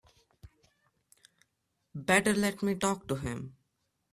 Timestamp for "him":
3.17-3.55